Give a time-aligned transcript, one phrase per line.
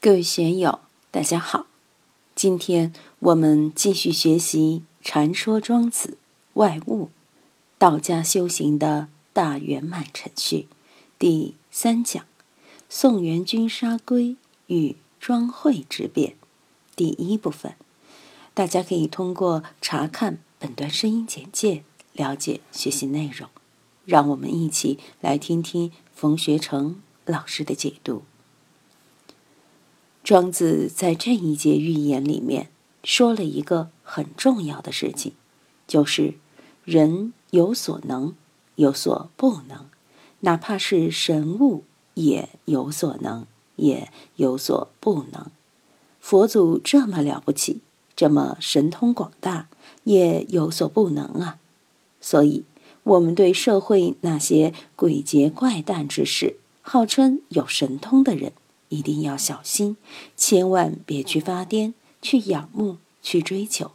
[0.00, 0.78] 各位学友，
[1.10, 1.66] 大家好！
[2.36, 6.18] 今天我们继续学习《传说庄子
[6.52, 7.06] 外物》，
[7.78, 10.68] 道家修行的大圆满程序
[11.18, 12.24] 第三讲：
[12.88, 14.36] 宋元君杀龟
[14.68, 16.36] 与庄惠之辩
[16.94, 17.74] 第一部分。
[18.54, 23.48] 大家可以通过查看本段声音简介了解学习内容。
[24.04, 28.22] 让我们一起来听听冯学成老师的解读。
[30.22, 32.68] 庄子在这一节寓言里面
[33.02, 35.32] 说了一个很重要的事情，
[35.86, 36.34] 就是
[36.84, 38.34] 人有所能，
[38.74, 39.86] 有所不能，
[40.40, 45.46] 哪怕是神物也有所能，也有所不能。
[46.20, 47.80] 佛祖这么了不起，
[48.14, 49.68] 这么神通广大，
[50.04, 51.58] 也有所不能啊。
[52.20, 52.64] 所以，
[53.04, 58.52] 我们对社会那些诡谲怪诞之事，号称有神通的人。
[58.88, 59.96] 一定要小心，
[60.36, 61.92] 千万别去发癫、
[62.22, 63.92] 去仰慕、去追求。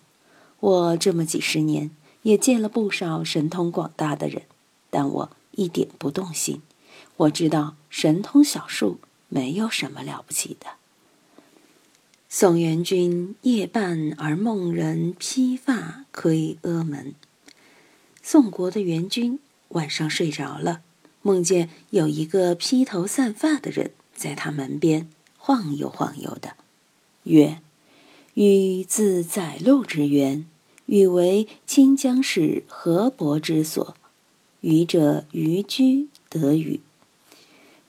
[0.59, 4.44] 我这么几十年也见了不少神通广大的人，
[4.90, 6.62] 但我一点不动心。
[7.17, 10.67] 我知道神通小术没有什么了不起的。
[12.30, 17.14] 宋元君夜半而梦人披发窥阿门。
[18.23, 19.39] 宋国的元君
[19.70, 20.82] 晚上睡着了，
[21.22, 23.92] 梦见有一个披头散发的人。
[24.16, 26.56] 在他门边晃悠晃悠的，
[27.23, 27.61] 曰
[28.36, 30.45] ：“禹自载路之源，
[30.86, 33.95] 禹为清江氏河伯之所。
[34.61, 36.80] 禹者渔居得禹。”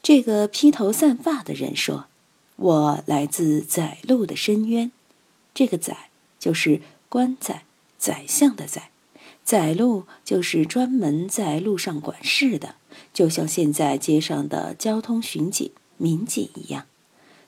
[0.03, 2.07] 这个披头散发的人说
[2.57, 4.91] ：“我来自载路的深渊。”
[5.55, 7.63] 这个“载”就是官载、
[7.97, 8.91] 宰相的“宰”，
[9.45, 12.75] 载路就是专门在路上管事的，
[13.13, 15.71] 就像现在街上的交通巡警。
[15.97, 16.85] 民警一样，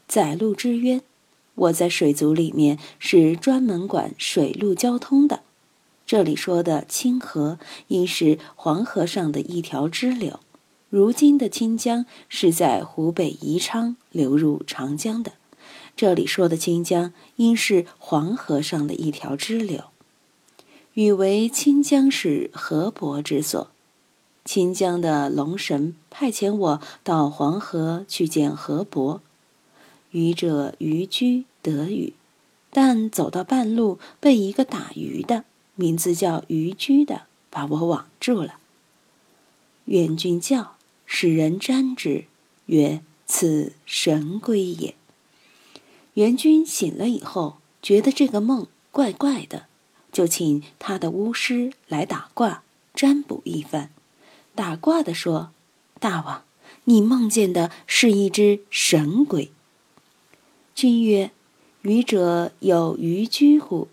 [0.06, 1.02] 载路之渊。
[1.54, 5.40] 我在水族里面是专门管水陆交通的。
[6.04, 7.58] 这里说的清河，
[7.88, 10.40] 应是黄河上的一条支流。
[10.90, 15.32] 如今的清江是在湖北宜昌流入长江的。
[15.96, 19.84] 这里说的清江，应是黄河上的一条支流。
[20.94, 23.70] 禹为清江是河伯之所。
[24.46, 29.20] 清江的龙神派遣我到黄河去见河伯，
[30.12, 32.14] 愚者渔居得鱼，
[32.70, 38.54] 但走到半路，被一个打鱼的，名字叫渔居的，把我网住了。
[39.86, 42.26] 元君叫，使人瞻之，
[42.66, 44.94] 曰：“此神龟也。”
[46.14, 49.66] 元君醒了以后，觉得这个梦怪怪的，
[50.12, 52.62] 就请他的巫师来打卦
[52.94, 53.90] 占卜一番。
[54.56, 55.50] 打卦的说
[56.00, 56.42] ：“大王，
[56.84, 59.52] 你梦见的是一只神龟。”
[60.74, 61.30] 君曰
[61.82, 63.88] ：“愚者有渔居乎？”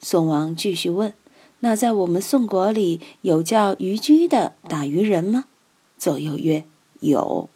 [0.00, 1.12] 宋王继续问
[1.60, 5.46] ：“那在我们宋国里有叫渔居的打渔人吗？”
[5.98, 6.64] 左右曰
[7.00, 7.50] ：“有。”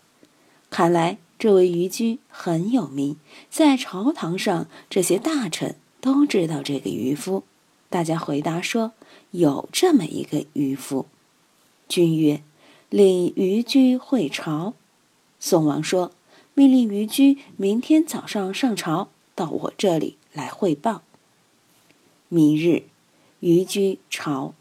[0.69, 3.17] 看来这位渔居很有名，
[3.49, 7.45] 在朝堂上这些大臣都知道这个渔夫。
[7.89, 8.93] 大家回答说
[9.31, 11.07] ：“有这么一个渔夫。”
[11.89, 12.43] 君曰。
[12.91, 14.73] 令渔居会朝，
[15.39, 16.13] 宋王说
[16.55, 21.03] ：“命令渔居明天早上上朝，到我这里来汇报。”
[22.31, 22.85] 明日，
[23.41, 24.55] 渔居朝。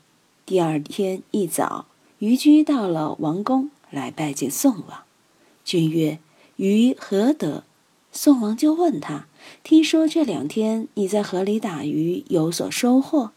[0.45, 1.85] 第二天一早，
[2.19, 5.03] 渔居到了王宫来拜见宋王。
[5.63, 6.19] 君曰
[6.57, 7.63] ：“鱼何得？”
[8.11, 9.27] 宋王就问他
[9.63, 13.31] ：“听说这两天你在河里打鱼有所收获？”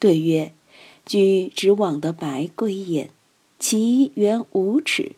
[0.00, 0.52] 对曰
[1.06, 3.10] ：“居只网得白龟焉。”
[3.58, 5.12] 其原无耻，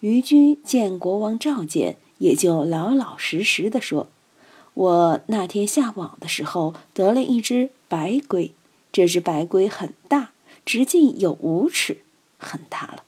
[0.00, 4.08] 虞居见国王召见，也就老老实实的说
[4.74, 8.52] ：“我那天下网的时候得了一只白龟，
[8.92, 10.32] 这只白龟很大，
[10.64, 11.98] 直径有五尺，
[12.38, 13.04] 很大了。”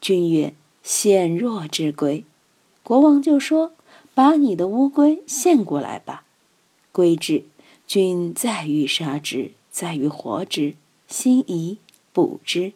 [0.00, 2.24] 君曰：“献弱之龟。”
[2.82, 3.72] 国王就说
[4.14, 6.24] ：“把你的乌龟献过来吧。”
[6.90, 7.44] 归至，
[7.86, 10.74] 君再欲杀之，再欲活之，
[11.06, 11.78] 心疑
[12.12, 12.72] 捕之。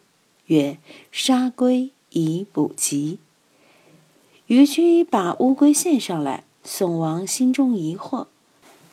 [0.47, 0.77] 曰
[1.11, 3.19] ：“杀龟以补疾。”
[4.47, 8.27] 虞居把乌龟献上来，宋王心中疑惑，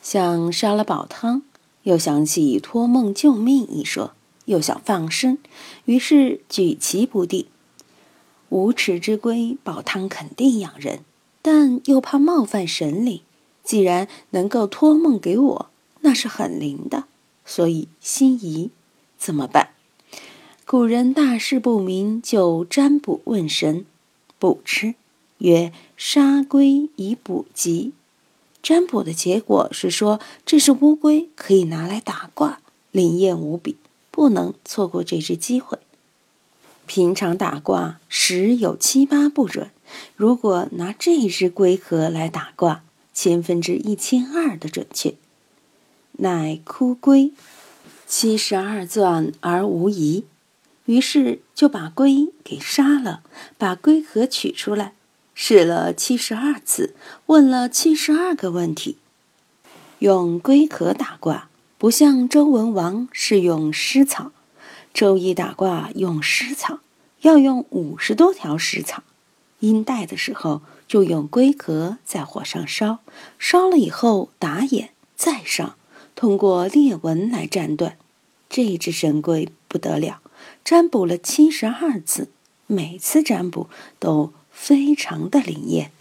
[0.01, 1.43] 想杀了煲汤，
[1.83, 4.13] 又想起托梦救命一说，
[4.45, 5.37] 又想放生，
[5.85, 7.45] 于是举棋不定。
[8.49, 11.05] 无耻之龟，煲汤肯定养人，
[11.41, 13.21] 但又怕冒犯神灵。
[13.63, 15.69] 既然能够托梦给我，
[15.99, 17.05] 那是很灵的，
[17.45, 18.71] 所以心疑，
[19.17, 19.70] 怎么办？
[20.71, 23.85] 古人大事不明，就占卜问神，
[24.39, 24.95] 卜吃，
[25.39, 27.91] 曰：“杀龟以补疾。”
[28.63, 33.75] 占卜的结果是说这是乌龟，可以拿来打卦，灵验无比，
[34.11, 35.77] 不能错过这只机会。
[36.85, 39.71] 平常打卦十有七八不准，
[40.15, 45.15] 如果拿这只龟壳来打卦，千分之一千二的准确。
[46.13, 47.33] 乃枯龟，
[48.07, 50.23] 七十二钻而无疑。
[50.85, 53.21] 于是就把龟给杀了，
[53.57, 54.93] 把龟壳取出来，
[55.35, 56.95] 试了七十二次，
[57.27, 58.97] 问了七十二个问题。
[59.99, 64.31] 用龟壳打卦，不像周文王是用湿草。
[64.93, 66.79] 周易打卦用湿草，
[67.21, 69.03] 要用五十多条湿草。
[69.59, 72.99] 阴代的时候就用龟壳在火上烧，
[73.37, 75.75] 烧了以后打眼再上，
[76.15, 77.95] 通过裂纹来斩断。
[78.49, 80.19] 这只神龟不得了，
[80.63, 82.29] 占卜了七十二次，
[82.67, 85.91] 每次占卜都非常的灵验。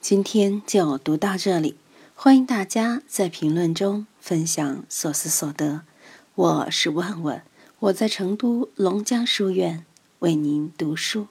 [0.00, 1.76] 今天就读到这里，
[2.14, 5.82] 欢迎大家在评论中分享所思所得。
[6.34, 7.42] 我是问问。
[7.78, 9.84] 我在成都龙江书院
[10.20, 11.26] 为您读书。